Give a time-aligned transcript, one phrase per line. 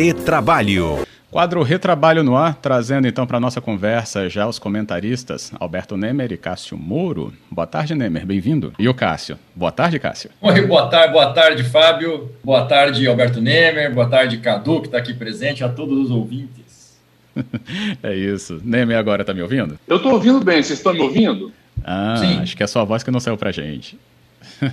[0.00, 1.04] Retrabalho.
[1.28, 6.36] Quadro Retrabalho no Ar, trazendo então para nossa conversa já os comentaristas Alberto Nemer e
[6.36, 7.32] Cássio Moro.
[7.50, 8.72] Boa tarde, Nemer, bem-vindo.
[8.78, 9.36] E o Cássio.
[9.56, 10.30] Boa tarde, Cássio.
[10.40, 12.30] Oi, boa tarde, boa tarde, Fábio.
[12.44, 13.92] Boa tarde, Alberto Nemer.
[13.92, 16.96] Boa tarde, Cadu, que está aqui presente, a todos os ouvintes.
[18.00, 18.60] é isso.
[18.62, 19.80] Nemer agora está me ouvindo?
[19.84, 21.52] Eu estou ouvindo bem, vocês estão me ouvindo?
[21.82, 22.38] Ah, Sim.
[22.38, 23.98] acho que é a sua voz que não saiu para gente.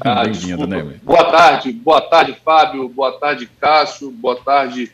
[0.02, 1.00] Ah, Bem-vindo, Nemer.
[1.04, 2.88] Boa tarde, boa tarde, Fábio.
[2.88, 4.12] Boa tarde, Cássio.
[4.12, 4.92] Boa tarde,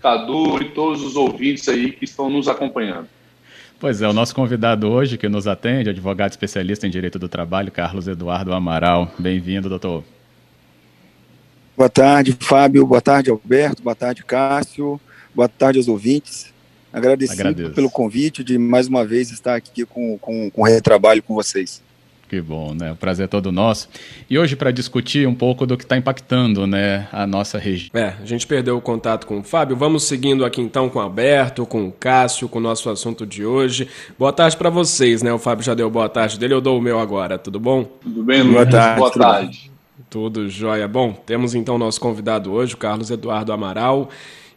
[0.00, 3.08] Cadu e todos os ouvintes aí que estão nos acompanhando.
[3.80, 7.70] Pois é, o nosso convidado hoje que nos atende, advogado especialista em direito do trabalho,
[7.70, 9.10] Carlos Eduardo Amaral.
[9.18, 10.02] Bem-vindo, doutor.
[11.76, 12.84] Boa tarde, Fábio.
[12.84, 13.82] Boa tarde, Alberto.
[13.82, 15.00] Boa tarde, Cássio.
[15.32, 16.52] Boa tarde aos ouvintes.
[16.92, 17.74] Agradecido Agradeço.
[17.74, 21.80] pelo convite de mais uma vez estar aqui com, com, com retrabalho com vocês.
[22.28, 22.92] Que bom, né?
[22.92, 23.88] O prazer é todo nosso.
[24.28, 27.90] E hoje para discutir um pouco do que está impactando, né, a nossa região.
[27.94, 29.74] É, a gente perdeu o contato com o Fábio.
[29.74, 33.46] Vamos seguindo aqui então com o Alberto, com o Cássio, com o nosso assunto de
[33.46, 33.88] hoje.
[34.18, 35.32] Boa tarde para vocês, né?
[35.32, 37.38] O Fábio já deu boa tarde dele, eu dou o meu agora.
[37.38, 37.84] Tudo bom?
[37.84, 38.52] Tudo bem, Luiz?
[38.52, 38.98] Boa tarde.
[38.98, 39.70] Boa tarde.
[40.10, 40.86] Tudo jóia.
[40.86, 44.10] Bom, temos então o nosso convidado hoje, o Carlos Eduardo Amaral.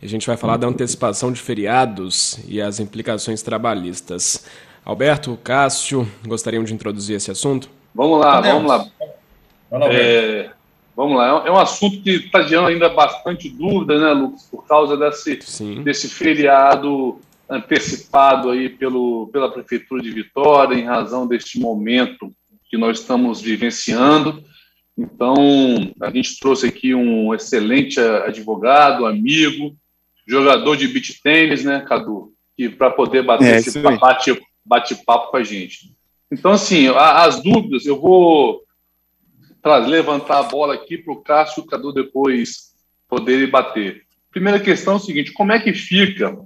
[0.03, 4.45] A gente vai falar da antecipação de feriados e as implicações trabalhistas.
[4.83, 7.69] Alberto, Cássio, gostariam de introduzir esse assunto?
[7.93, 8.87] Vamos lá, vamos lá.
[9.89, 10.49] É,
[10.95, 14.97] vamos lá, é um assunto que está gerando ainda bastante dúvida, né, Lucas, por causa
[14.97, 15.39] desse,
[15.83, 22.31] desse feriado antecipado aí pelo, pela Prefeitura de Vitória, em razão deste momento
[22.69, 24.41] que nós estamos vivenciando.
[24.97, 25.35] Então,
[26.01, 29.75] a gente trouxe aqui um excelente advogado, amigo,
[30.25, 32.33] jogador de beach tênis, né, Cadu?
[32.57, 35.95] Que para poder bater é, esse bate, bate-papo com a gente.
[36.31, 38.63] Então, assim, as dúvidas, eu vou
[39.87, 42.73] levantar a bola aqui para o Cássio e o Cadu depois
[43.07, 44.03] poderem bater.
[44.31, 46.37] Primeira questão é o seguinte: como é que fica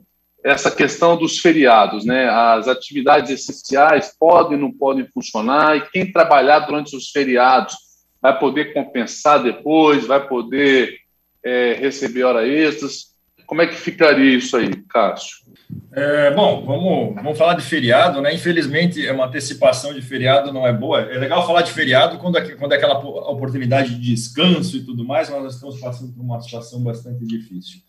[0.43, 2.29] essa questão dos feriados, né?
[2.29, 7.75] As atividades essenciais podem não podem funcionar e quem trabalhar durante os feriados
[8.21, 10.97] vai poder compensar depois, vai poder
[11.43, 13.14] é, receber hora extras.
[13.45, 15.45] Como é que ficaria isso aí, Cássio?
[15.91, 18.33] É, bom, vamos, vamos falar de feriado, né?
[18.33, 21.01] Infelizmente, é uma antecipação de feriado não é boa.
[21.01, 25.05] É legal falar de feriado quando é, quando é aquela oportunidade de descanso e tudo
[25.05, 27.79] mais, mas nós estamos passando por uma situação bastante difícil.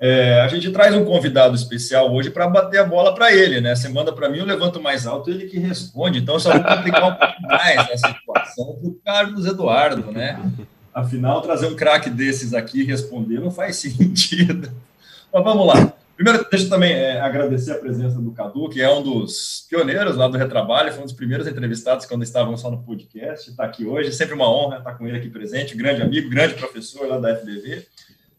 [0.00, 3.74] É, a gente traz um convidado especial hoje para bater a bola para ele, né?
[3.74, 6.18] Você manda para mim, eu levanto mais alto, ele que responde.
[6.18, 10.40] Então, só vou complicar um pouco mais a situação para o Carlos Eduardo, né?
[10.96, 14.72] Afinal, trazer um craque desses aqui e responder não faz sentido.
[15.30, 15.92] Mas vamos lá.
[16.16, 20.16] Primeiro, deixa eu também é, agradecer a presença do Cadu, que é um dos pioneiros
[20.16, 23.84] lá do Retrabalho, foi um dos primeiros entrevistados quando estávamos só no podcast, está aqui
[23.84, 27.36] hoje, sempre uma honra estar com ele aqui presente, grande amigo, grande professor lá da
[27.36, 27.86] FBV.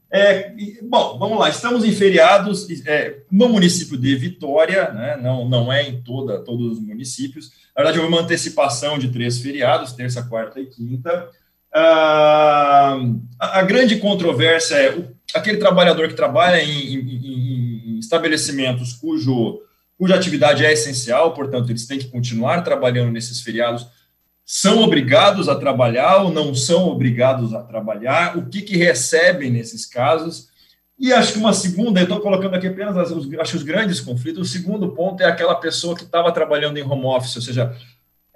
[0.10, 0.52] É,
[0.82, 5.88] bom, vamos lá, estamos em feriados é, no município de Vitória, né, não, não é
[5.88, 10.60] em toda, todos os municípios, na verdade houve uma antecipação de três feriados, terça, quarta
[10.60, 11.30] e quinta,
[11.74, 12.98] ah,
[13.40, 14.98] a, grande controvérsia é
[15.34, 19.62] aquele trabalhador que trabalha em, em, em estabelecimentos cujo,
[19.98, 23.88] cuja atividade é essencial, portanto, eles têm que continuar trabalhando nesses feriados,
[24.46, 29.86] são obrigados a trabalhar ou não são obrigados a trabalhar, o que, que recebem nesses
[29.86, 30.48] casos.
[30.98, 34.48] E acho que uma segunda, eu estou colocando aqui apenas os, acho os grandes conflitos.
[34.48, 37.76] O segundo ponto é aquela pessoa que estava trabalhando em home office, ou seja,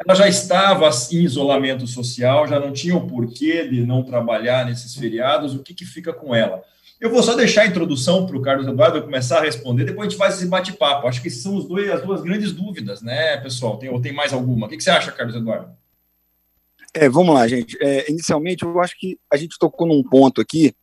[0.05, 4.95] ela já estava em isolamento social, já não tinha o porquê de não trabalhar nesses
[4.95, 6.63] feriados, o que, que fica com ela?
[6.99, 10.09] Eu vou só deixar a introdução para o Carlos Eduardo começar a responder, depois a
[10.09, 11.07] gente faz esse bate-papo.
[11.07, 13.77] Acho que são dois, as duas grandes dúvidas, né, pessoal?
[13.77, 14.67] Tem, ou tem mais alguma?
[14.67, 15.75] O que, que você acha, Carlos Eduardo?
[16.93, 17.77] É, vamos lá, gente.
[17.81, 20.75] É, inicialmente, eu acho que a gente tocou num ponto aqui,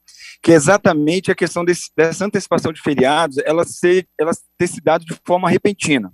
[0.43, 4.81] que é exatamente a questão desse, dessa antecipação de feriados, ela, ser, ela ter se
[4.81, 6.13] dado de forma repentina.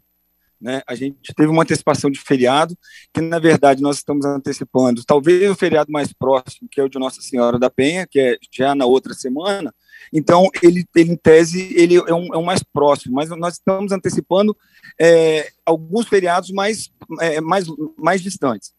[0.65, 0.81] Né?
[0.87, 2.75] A gente teve uma antecipação de feriado,
[3.13, 6.99] que na verdade nós estamos antecipando, talvez o feriado mais próximo, que é o de
[6.99, 9.75] Nossa Senhora da Penha, que é já na outra semana.
[10.11, 13.93] Então, ele, ele em tese, ele é um, é um mais próximo, mas nós estamos
[13.93, 14.57] antecipando
[14.99, 16.91] é, alguns feriados mais,
[17.21, 17.67] é, mais,
[17.99, 18.73] mais distantes.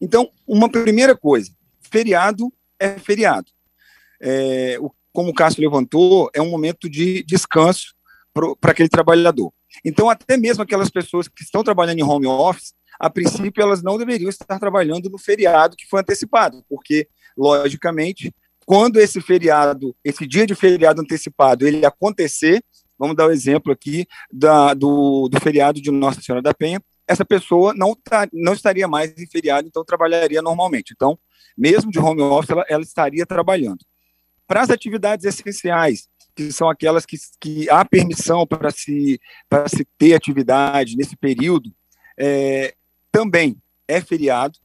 [0.00, 1.50] Então, uma primeira coisa,
[1.80, 3.50] feriado é feriado.
[4.20, 7.96] É, o, como o Cássio levantou, é um momento de descanso
[8.32, 9.52] para aquele trabalhador.
[9.84, 13.98] Então, até mesmo aquelas pessoas que estão trabalhando em home office, a princípio, elas não
[13.98, 18.32] deveriam estar trabalhando no feriado que foi antecipado, porque, logicamente,
[18.64, 22.62] quando esse feriado, esse dia de feriado antecipado, ele acontecer,
[22.98, 26.80] vamos dar o um exemplo aqui da, do, do feriado de Nossa Senhora da Penha,
[27.06, 30.92] essa pessoa não, tá, não estaria mais em feriado, então trabalharia normalmente.
[30.94, 31.18] Então,
[31.56, 33.84] mesmo de home office, ela, ela estaria trabalhando.
[34.46, 39.86] Para as atividades essenciais, que são aquelas que, que há permissão para se, para se
[39.98, 41.72] ter atividade nesse período,
[42.18, 42.74] é,
[43.10, 43.56] também
[43.86, 44.58] é feriado,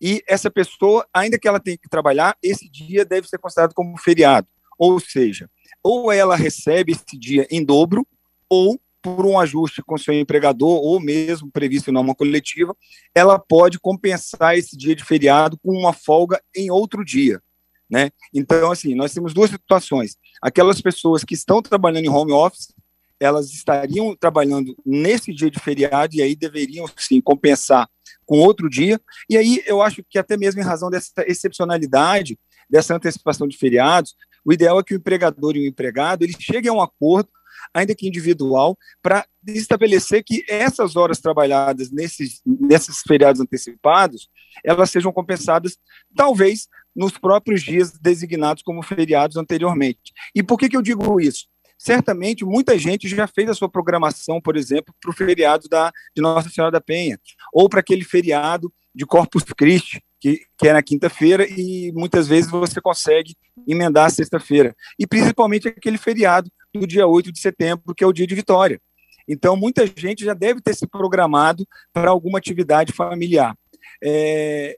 [0.00, 3.96] e essa pessoa, ainda que ela tenha que trabalhar, esse dia deve ser considerado como
[3.96, 4.46] feriado.
[4.78, 5.48] Ou seja,
[5.82, 8.06] ou ela recebe esse dia em dobro,
[8.48, 12.76] ou por um ajuste com seu empregador, ou mesmo previsto em norma coletiva,
[13.14, 17.40] ela pode compensar esse dia de feriado com uma folga em outro dia.
[17.88, 18.10] Né?
[18.34, 20.16] Então, assim, nós temos duas situações.
[20.42, 22.74] Aquelas pessoas que estão trabalhando em home office,
[23.18, 27.88] elas estariam trabalhando nesse dia de feriado e aí deveriam, sim, compensar
[28.26, 29.00] com outro dia.
[29.30, 32.38] E aí eu acho que até mesmo em razão dessa excepcionalidade,
[32.68, 36.70] dessa antecipação de feriados, o ideal é que o empregador e o empregado eles cheguem
[36.70, 37.28] a um acordo,
[37.72, 44.28] ainda que individual, para estabelecer que essas horas trabalhadas nesses, nesses feriados antecipados,
[44.64, 45.78] elas sejam compensadas,
[46.14, 50.12] talvez, nos próprios dias designados como feriados anteriormente.
[50.34, 51.46] E por que, que eu digo isso?
[51.78, 56.22] certamente muita gente já fez a sua programação, por exemplo, para o feriado da, de
[56.22, 57.20] Nossa Senhora da Penha,
[57.52, 62.50] ou para aquele feriado de Corpus Christi, que, que é na quinta-feira, e muitas vezes
[62.50, 63.34] você consegue
[63.68, 64.74] emendar a sexta-feira.
[64.98, 68.80] E principalmente aquele feriado do dia 8 de setembro, que é o dia de vitória.
[69.28, 73.56] Então, muita gente já deve ter se programado para alguma atividade familiar.
[74.02, 74.76] É,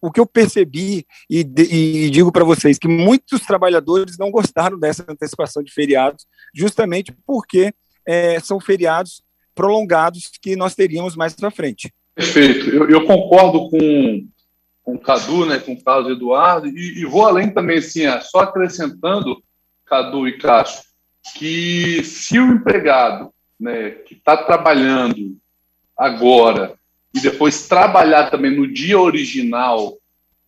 [0.00, 5.04] o que eu percebi e, e digo para vocês que muitos trabalhadores não gostaram dessa
[5.06, 7.72] antecipação de feriados, justamente porque
[8.06, 9.22] é, são feriados
[9.54, 11.92] prolongados que nós teríamos mais para frente.
[12.14, 12.70] Perfeito.
[12.70, 14.26] Eu, eu, concordo com,
[14.82, 18.40] com o Cadu, né, com o Carlos Eduardo, e, e vou além também, assim, só
[18.40, 19.42] acrescentando,
[19.84, 20.82] Cadu e Cássio,
[21.36, 25.36] que se o empregado né, que está trabalhando
[25.96, 26.79] agora
[27.14, 29.96] e depois trabalhar também no dia original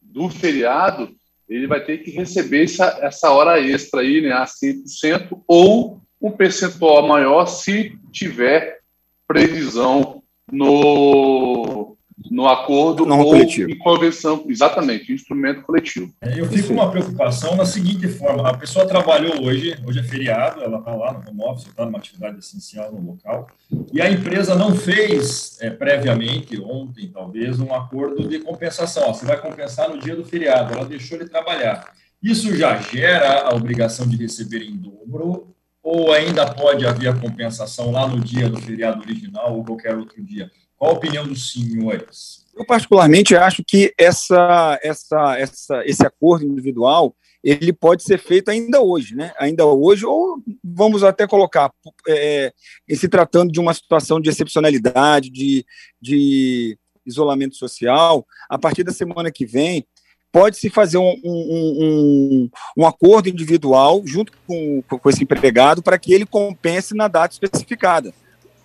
[0.01, 1.15] do feriado,
[1.49, 6.31] ele vai ter que receber essa, essa hora extra aí, né, a 100%, ou um
[6.31, 8.79] percentual maior se tiver
[9.27, 11.92] previsão no,
[12.31, 13.71] no acordo não ou coletivo.
[13.71, 16.13] em convenção, exatamente, instrumento coletivo.
[16.21, 20.03] É, eu fico com uma preocupação na seguinte forma: a pessoa trabalhou hoje, hoje é
[20.03, 23.49] feriado, ela está lá no home office, está numa atividade essencial no local,
[23.93, 29.05] e a empresa não fez é, previamente, ontem talvez, um acordo de compensação.
[29.09, 31.93] Ó, você vai compensar no dia do feriado, ela deixou ele trabalhar.
[32.23, 38.07] Isso já gera a obrigação de receber em dobro ou ainda pode haver compensação lá
[38.07, 40.51] no dia do feriado original ou qualquer outro dia?
[40.77, 42.45] Qual a opinião dos senhores?
[42.55, 48.81] Eu particularmente acho que essa, essa, essa, esse acordo individual ele pode ser feito ainda
[48.81, 49.33] hoje, né?
[49.37, 51.73] Ainda hoje, ou vamos até colocar,
[52.07, 52.53] é,
[52.91, 55.67] se tratando de uma situação de excepcionalidade, de,
[56.01, 59.85] de isolamento social, a partir da semana que vem,
[60.33, 66.13] pode-se fazer um, um, um, um, acordo individual junto com, com esse empregado para que
[66.13, 68.15] ele compense na data especificada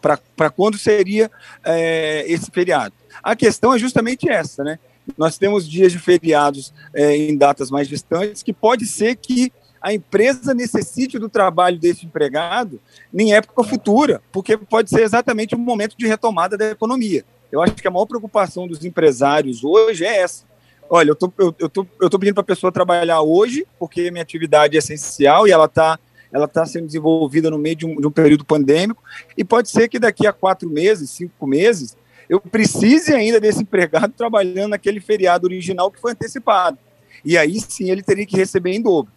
[0.02, 1.30] para quando seria
[1.66, 2.94] é, esse feriado.
[3.22, 4.80] A questão é justamente essa, né?
[5.18, 9.94] Nós temos dias de feriados é, em datas mais distantes que pode ser que a
[9.94, 12.80] empresa necessite do trabalho desse empregado
[13.14, 17.24] em época futura, porque pode ser exatamente o momento de retomada da economia.
[17.52, 20.46] Eu acho que a maior preocupação dos empresários hoje é essa.
[20.90, 24.10] Olha, eu tô, eu, eu tô, eu tô pedindo para a pessoa trabalhar hoje, porque
[24.12, 26.00] minha atividade é essencial e ela está
[26.32, 29.02] ela está sendo desenvolvida no meio de um, de um período pandêmico,
[29.38, 31.96] e pode ser que daqui a quatro meses, cinco meses,
[32.30, 36.78] eu precise ainda desse empregado trabalhando naquele feriado original que foi antecipado.
[37.24, 39.12] E aí sim ele teria que receber em dobro.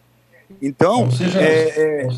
[0.62, 1.10] Então.
[1.10, 2.08] Seja, é, é...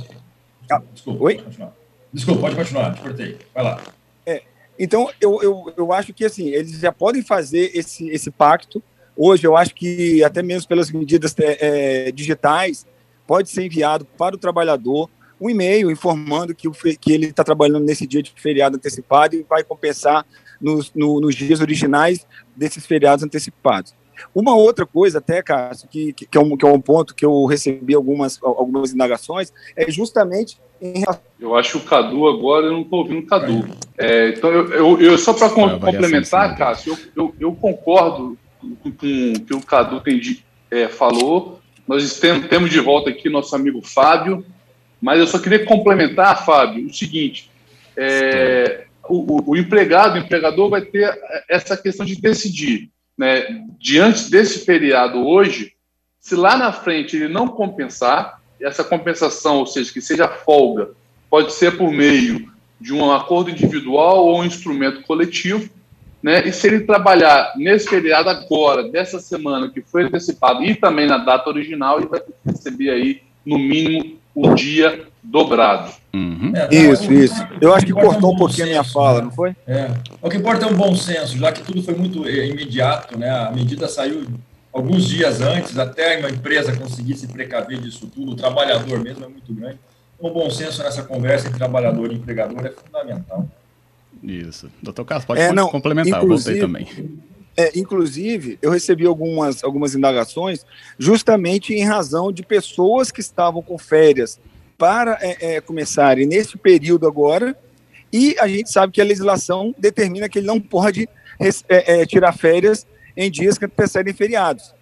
[0.71, 1.39] Ah, desculpa, Oi?
[1.39, 1.73] Pode
[2.13, 3.39] Desculpa, pode continuar, te cortei.
[3.55, 3.81] Vai lá.
[4.27, 4.43] É,
[4.79, 8.83] então, eu, eu, eu acho que assim, eles já podem fazer esse, esse pacto.
[9.17, 12.87] Hoje, eu acho que até mesmo pelas medidas é, é digitais,
[13.27, 15.09] pode ser enviado para o trabalhador
[15.41, 19.43] um e-mail informando que, o, que ele está trabalhando nesse dia de feriado antecipado e
[19.43, 20.25] vai compensar
[20.61, 22.25] nos, no, nos dias originais
[22.57, 23.93] desses feriados antecipados.
[24.33, 27.45] Uma outra coisa, até, Cássio, que, que, é um, que é um ponto que eu
[27.47, 31.23] recebi algumas, algumas indagações, é justamente em relação...
[31.41, 33.69] Eu acho que o Cadu agora, eu não estou ouvindo o Cadu.
[33.99, 38.39] É, então, eu, eu, eu só para complementar, Cássio, eu, eu, eu, concordo
[38.83, 40.21] com que o Cadu tem,
[40.71, 44.45] é, falou, nós temos de volta aqui nosso amigo Fábio,
[45.01, 47.51] mas eu só queria complementar, Fábio, o seguinte:
[47.97, 51.13] é, o, o, empregado, o empregador vai ter
[51.49, 55.73] essa questão de decidir, né, diante desse feriado hoje,
[56.21, 60.91] se lá na frente ele não compensar, essa compensação, ou seja, que seja folga,
[61.29, 62.49] pode ser por meio
[62.81, 65.69] de um acordo individual ou um instrumento coletivo,
[66.23, 66.47] né?
[66.47, 71.19] E se ele trabalhar nesse feriado agora, dessa semana, que foi antecipado, e também na
[71.19, 75.93] data original, ele vai receber aí, no mínimo, o dia dobrado.
[76.15, 76.53] Uhum.
[76.55, 77.47] É, tá, isso, o, isso.
[77.61, 79.25] Eu acho que cortou é um, um pouquinho a minha fala, né?
[79.25, 79.57] não foi?
[79.67, 79.91] É.
[80.21, 83.31] O que importa é um bom senso, já que tudo foi muito é, imediato, né?
[83.31, 84.25] A medida saiu
[84.73, 89.29] alguns dias antes, até uma empresa conseguir se precaver disso tudo, o trabalhador mesmo é
[89.29, 89.79] muito grande.
[90.17, 93.47] Então, o bom senso nessa conversa entre trabalhador e empregador é fundamental.
[94.23, 94.71] Isso.
[94.83, 96.87] Doutor Carlos, pode é, não, complementar, eu voltei também.
[97.57, 100.65] É, inclusive, eu recebi algumas, algumas indagações
[100.99, 104.41] justamente em razão de pessoas que estavam com férias
[104.79, 107.57] para é, é, começarem nesse período agora,
[108.13, 112.33] e a gente sabe que a legislação determina que ele não pode é, é, tirar
[112.33, 114.75] férias em dias que antecedem feriados.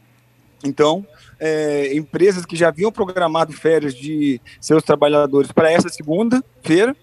[0.64, 1.06] Então,
[1.38, 6.94] é, empresas que já haviam programado férias de seus trabalhadores para essa segunda-feira,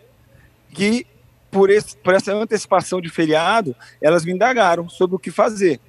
[0.71, 1.07] que
[1.51, 5.79] por, esse, por essa antecipação de feriado, elas me indagaram sobre o que fazer.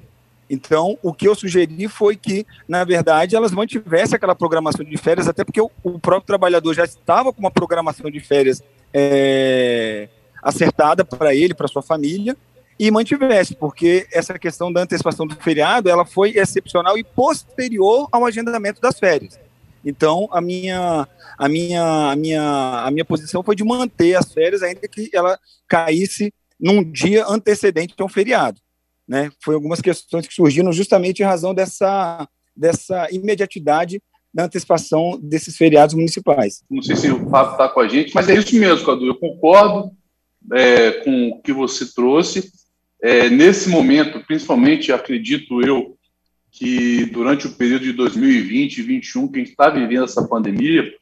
[0.50, 5.28] Então, o que eu sugeri foi que, na verdade, elas mantivessem aquela programação de férias,
[5.28, 8.62] até porque o, o próprio trabalhador já estava com uma programação de férias
[8.92, 10.08] é,
[10.42, 12.36] acertada para ele, para sua família,
[12.78, 18.24] e mantivesse, porque essa questão da antecipação do feriado, ela foi excepcional e posterior ao
[18.24, 19.38] agendamento das férias.
[19.88, 24.62] Então, a minha, a minha, a minha, a minha posição foi de manter as férias,
[24.62, 28.60] ainda que ela caísse num dia antecedente a um feriado.
[29.06, 29.30] Né?
[29.42, 34.02] Foi algumas questões que surgiram justamente em razão dessa, dessa imediatidade
[34.32, 36.62] da antecipação desses feriados municipais.
[36.70, 39.06] Não sei se o Fábio está com a gente, mas é isso mesmo, Cadu.
[39.06, 39.90] Eu concordo
[40.52, 42.52] é, com o que você trouxe.
[43.02, 45.96] É, nesse momento, principalmente, acredito eu,
[46.50, 50.92] que durante o período de 2020 e 2021, que a gente está vivendo essa pandemia,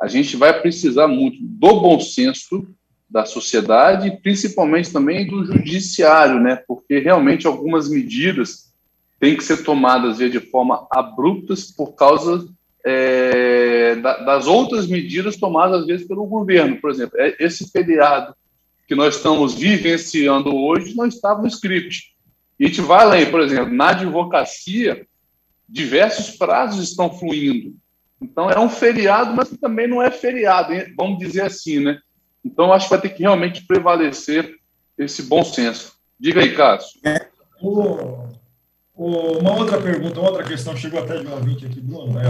[0.00, 2.66] a gente vai precisar muito do bom senso
[3.08, 6.56] da sociedade principalmente também do judiciário, né?
[6.66, 8.72] Porque realmente algumas medidas
[9.18, 12.46] têm que ser tomadas de forma abruptas por causa
[12.84, 16.76] é, das outras medidas tomadas às vezes pelo governo.
[16.80, 18.34] Por exemplo, é, esse feriado
[18.86, 22.14] que nós estamos vivenciando hoje não estava no script.
[22.58, 25.06] E a gente vai lá, por exemplo, na advocacia,
[25.68, 27.74] diversos prazos estão fluindo.
[28.20, 31.98] Então, é um feriado, mas também não é feriado, vamos dizer assim, né?
[32.44, 34.54] Então, acho que vai ter que realmente prevalecer
[34.96, 35.92] esse bom senso.
[36.18, 36.98] Diga aí, Cássio.
[37.04, 37.28] É,
[37.60, 38.28] o,
[38.94, 42.18] o, uma outra pergunta, uma outra questão, chegou até de um ouvinte aqui, Bruno.
[42.18, 42.24] É,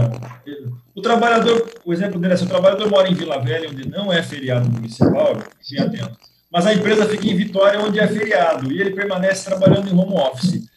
[0.93, 4.11] o trabalhador, o exemplo dele é: se o trabalhador mora em Vila Velha, onde não
[4.11, 6.17] é feriado municipal, fique atento
[6.51, 10.13] mas a empresa fica em Vitória, onde é feriado, e ele permanece trabalhando em home
[10.13, 10.67] office.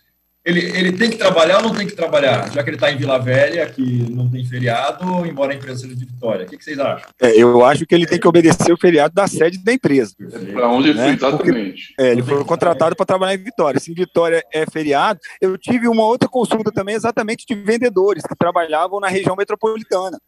[0.42, 2.50] Ele, ele tem que trabalhar ou não tem que trabalhar?
[2.50, 5.94] Já que ele está em Vila Velha, que não tem feriado, embora a empresa seja
[5.94, 6.46] de Vitória.
[6.46, 7.06] O que, que vocês acham?
[7.20, 10.14] É, eu acho que ele tem que obedecer o feriado da sede da empresa.
[10.52, 11.08] Para onde né?
[11.08, 11.88] ele foi, exatamente.
[11.88, 13.78] Porque, é, ele foi contratado para trabalhar em Vitória.
[13.78, 18.34] Se em Vitória é feriado, eu tive uma outra consulta também, exatamente de vendedores que
[18.34, 20.18] trabalhavam na região metropolitana.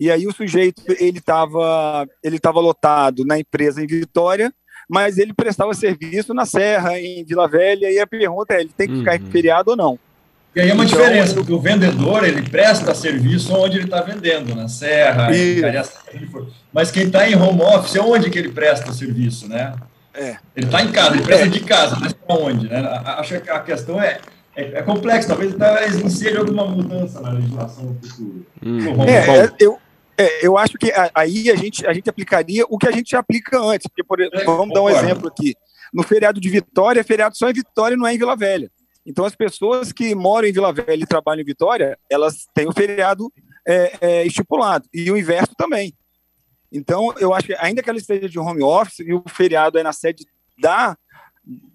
[0.00, 4.52] E aí o sujeito, ele estava ele tava lotado na empresa em Vitória,
[4.94, 8.86] mas ele prestava serviço na Serra, em Vila Velha, e a pergunta é: ele tem
[8.86, 9.26] que ficar uhum.
[9.26, 9.98] em feriado ou não?
[10.54, 14.02] E aí é uma então, diferença, porque o vendedor ele presta serviço onde ele está
[14.02, 15.60] vendendo, na Serra, e...
[15.60, 16.28] em
[16.72, 19.74] mas quem está em home office, onde que ele presta serviço, né?
[20.14, 20.36] É.
[20.54, 21.48] Ele está em casa, ele presta é.
[21.48, 22.68] de casa, mas para onde?
[22.68, 23.02] Né?
[23.04, 24.20] Acho que a questão é,
[24.54, 28.46] é, é complexa, talvez, talvez inseja alguma mudança na legislação no futuro.
[28.64, 29.02] Hum.
[29.02, 29.76] É, eu,
[30.16, 33.58] é, eu acho que aí a gente, a gente aplicaria o que a gente aplica
[33.60, 33.86] antes.
[33.86, 35.54] Porque, por, é, vamos dar um exemplo aqui.
[35.92, 38.70] No feriado de Vitória, feriado só em Vitória não é em Vila Velha.
[39.06, 42.72] Então, as pessoas que moram em Vila Velha e trabalham em Vitória, elas têm o
[42.72, 43.32] feriado
[43.66, 44.88] é, é, estipulado.
[44.92, 45.94] E o inverso também.
[46.72, 49.82] Então, eu acho que, ainda que ela esteja de home office e o feriado é
[49.82, 50.26] na sede
[50.58, 50.96] da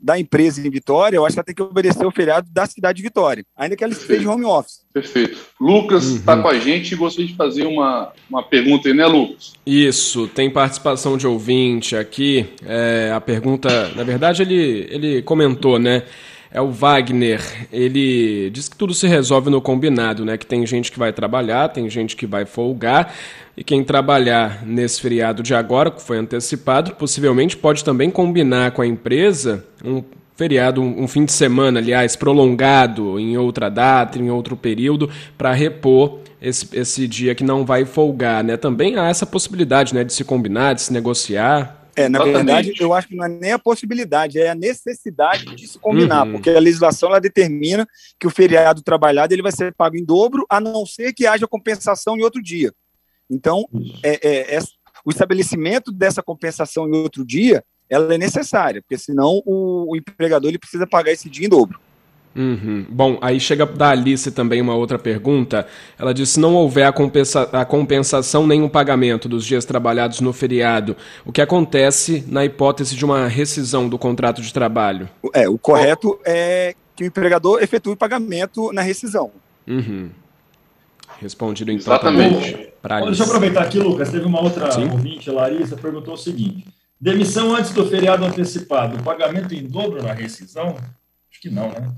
[0.02, 2.98] da empresa em Vitória, eu acho que ela tem que obedecer o feriado da cidade
[2.98, 4.82] de Vitória, ainda que ela esteja em home office.
[4.92, 5.38] Perfeito.
[5.60, 6.42] Lucas está uhum.
[6.42, 9.54] com a gente e gostaria de fazer uma, uma pergunta aí, né, Lucas?
[9.66, 12.48] Isso, tem participação de ouvinte aqui.
[12.66, 16.04] É, a pergunta, na verdade, ele, ele comentou, né?
[16.52, 17.42] É o Wagner.
[17.72, 20.38] Ele diz que tudo se resolve no combinado, né?
[20.38, 23.14] Que tem gente que vai trabalhar, tem gente que vai folgar.
[23.56, 28.82] E quem trabalhar nesse feriado de agora, que foi antecipado, possivelmente pode também combinar com
[28.82, 30.04] a empresa um
[30.36, 36.20] feriado, um, fim de semana, aliás, prolongado em outra data, em outro período, para repor
[36.42, 38.56] esse, esse dia que não vai folgar, né?
[38.56, 41.79] Também há essa possibilidade, né, de se combinar, de se negociar.
[41.96, 45.68] É, na verdade, eu acho que não é nem a possibilidade, é a necessidade de
[45.68, 46.34] se combinar, uhum.
[46.34, 47.88] porque a legislação ela determina
[48.20, 51.48] que o feriado trabalhado ele vai ser pago em dobro, a não ser que haja
[51.48, 52.74] compensação em outro dia.
[53.30, 53.68] Então,
[54.02, 54.60] é, é, é,
[55.06, 60.50] o estabelecimento dessa compensação em outro dia, ela é necessária, porque senão o, o empregador
[60.50, 61.80] ele precisa pagar esse dia em dobro.
[62.36, 62.86] Uhum.
[62.90, 65.66] Bom, aí chega da Alice também uma outra pergunta.
[65.98, 70.22] Ela diz: se não houver a, compensa a compensação nem o pagamento dos dias trabalhados
[70.22, 70.96] no feriado,
[71.26, 75.10] o que acontece na hipótese de uma rescisão do contrato de trabalho?
[75.34, 79.32] É, o correto é que o empregador efetue o pagamento na rescisão.
[79.68, 80.10] Uhum.
[81.20, 81.94] Respondido então.
[81.94, 82.70] Exatamente.
[82.82, 84.10] Pra Deixa eu aproveitar aqui, Lucas.
[84.10, 84.90] Teve uma outra Sim.
[84.90, 86.66] ouvinte, Larissa, perguntou o seguinte:
[87.02, 90.78] demissão antes do feriado antecipado, pagamento em dobro na rescisão?
[91.30, 91.92] Acho que não, né?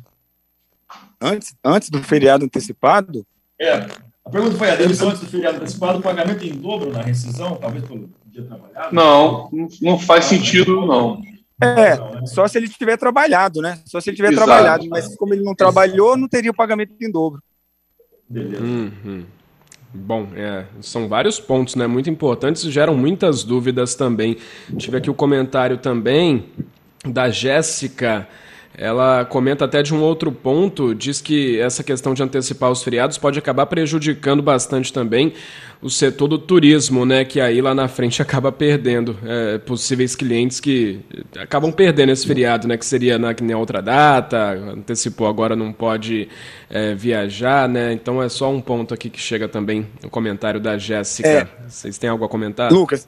[1.19, 3.25] Antes, antes do feriado antecipado?
[3.59, 3.87] É.
[4.25, 7.85] A pergunta foi: a demissão antes do feriado antecipado, pagamento em dobro na rescisão, talvez
[7.85, 8.95] pelo dia trabalhado?
[8.95, 9.49] Não,
[9.81, 11.21] não faz sentido, não.
[11.61, 13.79] É, só se ele tiver trabalhado, né?
[13.85, 14.47] Só se ele tiver Exato.
[14.47, 17.41] trabalhado, mas como ele não trabalhou, não teria o pagamento em dobro.
[18.27, 18.63] Beleza.
[18.63, 19.25] Uhum.
[19.93, 21.85] Bom, é, são vários pontos, né?
[21.85, 24.37] Muito importantes e geram muitas dúvidas também.
[24.77, 26.45] Tive aqui o comentário também
[27.05, 28.27] da Jéssica
[28.77, 33.17] ela comenta até de um outro ponto, diz que essa questão de antecipar os feriados
[33.17, 35.33] pode acabar prejudicando bastante também
[35.81, 37.25] o setor do turismo, né?
[37.25, 40.99] Que aí lá na frente acaba perdendo é, possíveis clientes que
[41.37, 42.77] acabam perdendo esse feriado, né?
[42.77, 46.29] Que seria na que nem outra data, antecipou agora não pode
[46.69, 47.91] é, viajar, né?
[47.91, 51.27] Então é só um ponto aqui que chega também o comentário da Jéssica.
[51.27, 52.71] É, Vocês têm algo a comentar?
[52.71, 53.07] Lucas,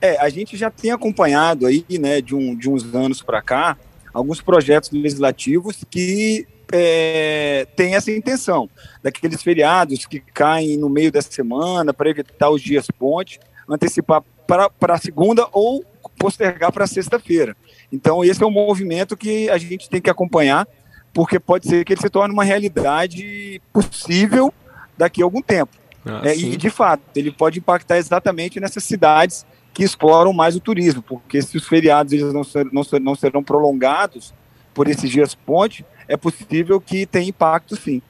[0.00, 3.76] é, a gente já tem acompanhado aí, né, de, um, de uns anos para cá,
[4.12, 8.68] alguns projetos legislativos que é, têm essa intenção,
[9.02, 14.94] daqueles feriados que caem no meio da semana para evitar os dias ponte, antecipar para
[14.94, 15.84] a segunda ou
[16.18, 17.56] postergar para sexta-feira.
[17.92, 20.66] Então, esse é um movimento que a gente tem que acompanhar,
[21.12, 24.52] porque pode ser que ele se torne uma realidade possível
[24.96, 25.72] daqui a algum tempo.
[26.04, 30.60] Ah, é, e, de fato, ele pode impactar exatamente nessas cidades que exploram mais o
[30.60, 34.34] turismo, porque se os feriados eles não, ser, não, ser, não serão prolongados
[34.74, 38.02] por esses dias ponte, é possível que tenha impacto sim.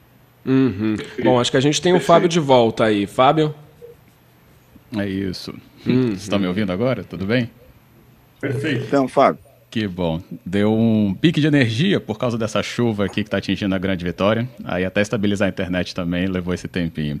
[0.45, 0.95] Uhum.
[1.23, 3.05] Bom, acho que a gente tem o Fábio de volta aí.
[3.05, 3.53] Fábio?
[4.97, 5.53] É isso.
[5.85, 6.09] Uhum.
[6.09, 7.03] Você está me ouvindo agora?
[7.03, 7.49] Tudo bem?
[8.39, 8.85] Perfeito.
[8.85, 9.39] Então, Fábio.
[9.69, 10.21] Que bom.
[10.45, 14.03] Deu um pique de energia por causa dessa chuva aqui que está atingindo a Grande
[14.03, 14.49] Vitória.
[14.65, 17.17] Aí até estabilizar a internet também levou esse tempinho.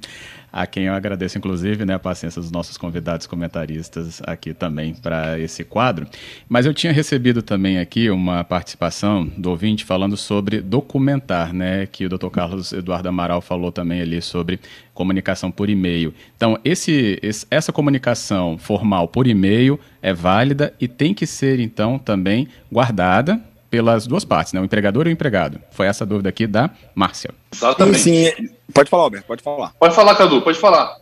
[0.51, 5.39] A quem eu agradeço, inclusive, né, a paciência dos nossos convidados comentaristas aqui também para
[5.39, 6.05] esse quadro.
[6.49, 12.05] Mas eu tinha recebido também aqui uma participação do ouvinte falando sobre documentar, né, que
[12.05, 12.29] o Dr.
[12.29, 14.59] Carlos Eduardo Amaral falou também ali sobre
[14.93, 16.13] comunicação por e-mail.
[16.35, 21.97] Então, esse, esse, essa comunicação formal por e-mail é válida e tem que ser, então,
[21.97, 24.59] também guardada pelas duas partes, né?
[24.59, 25.59] O empregador e o empregado.
[25.71, 27.33] Foi essa dúvida aqui da Márcia.
[27.55, 27.99] Exatamente.
[27.99, 28.49] Sim, sim.
[28.73, 29.73] Pode falar, Alberto, pode falar.
[29.79, 30.97] Pode falar, Cadu, pode falar.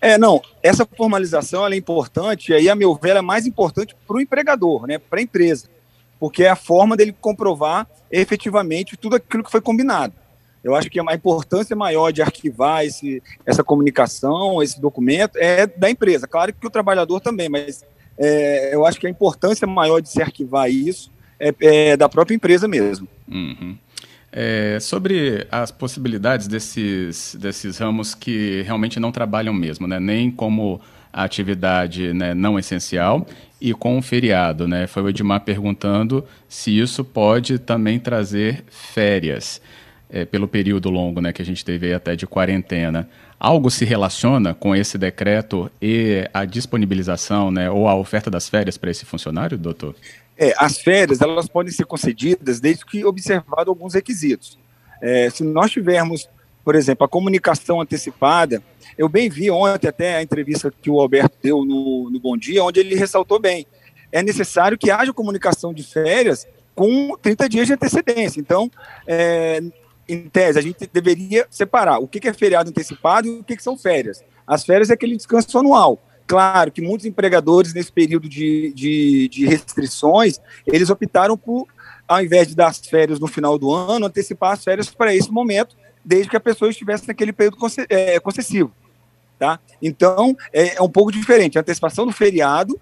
[0.00, 4.16] É, não, essa formalização é importante, e aí, a meu ver, é mais importante para
[4.16, 5.68] o empregador, né, para a empresa,
[6.18, 10.14] porque é a forma dele comprovar efetivamente tudo aquilo que foi combinado.
[10.64, 15.90] Eu acho que a importância maior de arquivar esse, essa comunicação, esse documento, é da
[15.90, 16.26] empresa.
[16.26, 17.84] Claro que o trabalhador também, mas
[18.16, 21.10] é, eu acho que a importância maior de se arquivar isso
[21.42, 23.08] é, é da própria empresa mesmo.
[23.28, 23.76] Uhum.
[24.30, 30.00] É, sobre as possibilidades desses, desses ramos que realmente não trabalham mesmo, né?
[30.00, 30.80] nem como
[31.12, 33.26] atividade né, não essencial
[33.60, 34.66] e com o feriado.
[34.66, 34.86] Né?
[34.86, 39.60] Foi o Edmar perguntando se isso pode também trazer férias
[40.12, 43.08] é, pelo período longo né, que a gente teve até de quarentena.
[43.40, 48.76] Algo se relaciona com esse decreto e a disponibilização né, ou a oferta das férias
[48.76, 49.94] para esse funcionário, doutor?
[50.36, 54.58] É, as férias elas podem ser concedidas desde que observado alguns requisitos.
[55.00, 56.28] É, se nós tivermos,
[56.64, 58.62] por exemplo, a comunicação antecipada,
[58.96, 62.62] eu bem vi ontem até a entrevista que o Alberto deu no, no Bom Dia,
[62.62, 63.66] onde ele ressaltou bem.
[64.12, 68.38] É necessário que haja comunicação de férias com 30 dias de antecedência.
[68.38, 68.70] Então,
[69.06, 69.60] é,
[70.08, 73.76] em tese, a gente deveria separar o que é feriado antecipado e o que são
[73.76, 74.22] férias.
[74.46, 75.98] As férias é aquele descanso anual.
[76.26, 81.66] Claro que muitos empregadores, nesse período de, de, de restrições, eles optaram por,
[82.06, 85.30] ao invés de dar as férias no final do ano, antecipar as férias para esse
[85.30, 88.72] momento, desde que a pessoa estivesse naquele período é, concessivo.
[89.38, 89.58] Tá?
[89.80, 91.58] Então, é, é um pouco diferente.
[91.58, 92.80] A antecipação do feriado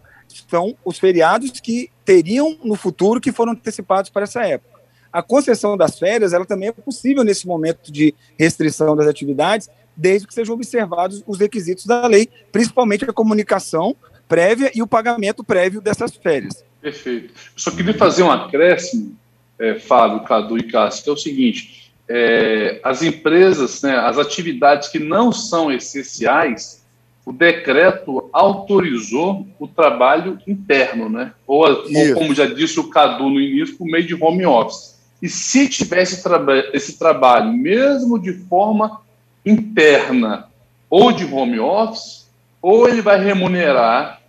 [0.49, 4.80] são os feriados que teriam no futuro que foram antecipados para essa época.
[5.13, 10.27] A concessão das férias, ela também é possível nesse momento de restrição das atividades, desde
[10.27, 13.97] que sejam observados os requisitos da lei, principalmente a comunicação
[14.29, 16.65] prévia e o pagamento prévio dessas férias.
[16.81, 17.35] Perfeito.
[17.35, 19.17] Eu só queria fazer um acréscimo,
[19.59, 24.89] é, Fábio, Cadu e Cássio, que é o seguinte: é, as empresas, né, as atividades
[24.89, 26.85] que não são essenciais,
[27.27, 31.33] o decreto autorizou o trabalho interno, né?
[31.47, 34.99] Ou, ou como já disse o Cadu no início, por meio de home office.
[35.23, 39.03] E se tivesse esse, traba esse trabalho, mesmo de forma
[39.45, 40.49] interna
[40.89, 42.29] ou de home office,
[42.61, 44.21] ou ele vai remunerar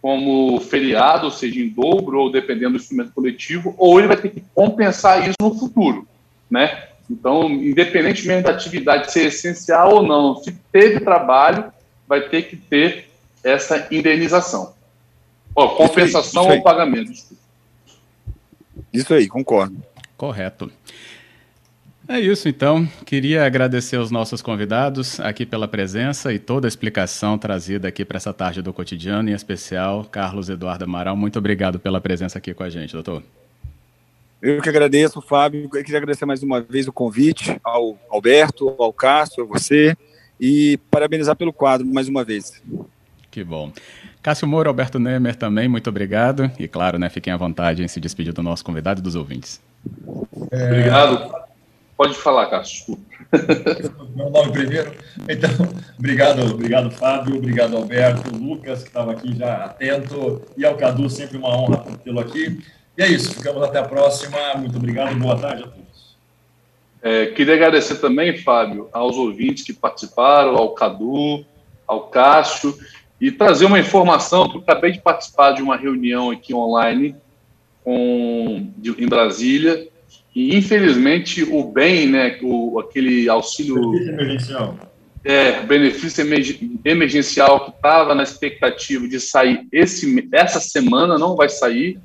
[0.00, 4.30] como feriado, ou seja, em dobro, ou dependendo do instrumento coletivo, ou ele vai ter
[4.30, 6.06] que compensar isso no futuro,
[6.48, 6.88] né?
[7.10, 11.72] Então, independentemente da atividade ser essencial ou não, se teve trabalho,
[12.06, 13.10] vai ter que ter
[13.42, 14.74] essa indenização.
[15.54, 17.12] Ó, compensação isso aí, isso ou pagamento.
[18.92, 19.82] Isso aí, concordo.
[20.18, 20.70] Correto.
[22.08, 22.88] É isso, então.
[23.06, 28.16] Queria agradecer aos nossos convidados aqui pela presença e toda a explicação trazida aqui para
[28.16, 31.16] essa tarde do cotidiano, em especial Carlos Eduardo Amaral.
[31.16, 33.22] Muito obrigado pela presença aqui com a gente, doutor.
[34.42, 35.64] Eu que agradeço, Fábio.
[35.64, 39.96] Eu queria agradecer mais uma vez o convite ao Alberto, ao Cássio, a você
[40.40, 42.60] e parabenizar pelo quadro mais uma vez.
[43.30, 43.70] Que bom.
[44.22, 46.50] Cássio Moura, Alberto Nemer também, muito obrigado.
[46.58, 49.60] E claro, né, fiquem à vontade em se despedir do nosso convidado e dos ouvintes.
[50.50, 50.64] É...
[50.64, 51.38] Obrigado.
[51.96, 52.96] Pode falar, Cássio.
[54.14, 54.92] Meu nome primeiro.
[55.28, 55.50] Então,
[55.98, 61.36] obrigado, obrigado, Fábio, obrigado, Alberto, Lucas, que estava aqui já atento, e ao Cadu, sempre
[61.36, 62.60] uma honra tê-lo aqui.
[62.96, 64.38] E é isso, ficamos até a próxima.
[64.56, 66.16] Muito obrigado, boa tarde a todos.
[67.02, 71.44] É, queria agradecer também, Fábio, aos ouvintes que participaram, ao Cadu,
[71.86, 72.78] ao Cássio,
[73.20, 77.16] e trazer uma informação, que eu acabei de participar de uma reunião aqui online
[77.88, 79.88] com, de, em Brasília,
[80.36, 83.76] e, infelizmente, o bem, né, o, aquele auxílio.
[83.80, 84.78] Benefício emergencial.
[85.24, 86.24] É, benefício
[86.84, 91.98] emergencial que estava na expectativa de sair esse, essa semana, não vai sair,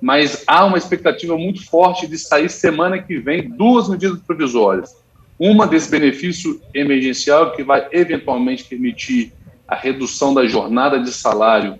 [0.00, 4.92] mas há uma expectativa muito forte de sair semana que vem duas medidas provisórias.
[5.38, 9.32] Uma desse benefício emergencial, que vai eventualmente permitir
[9.68, 11.78] a redução da jornada de salário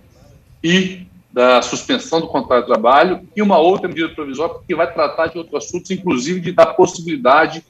[0.63, 5.29] e da suspensão do contrato de trabalho, e uma outra medida provisória que vai tratar
[5.29, 7.65] de outros assuntos, inclusive de dar possibilidade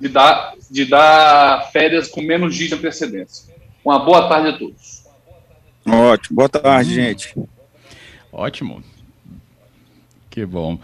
[0.00, 3.54] de dar, de dar férias com menos dias de antecedência.
[3.84, 5.04] Uma boa tarde a todos.
[5.86, 6.36] Ótimo.
[6.36, 7.34] Boa tarde, gente.
[8.32, 8.82] Ótimo.
[10.30, 10.78] Que bom.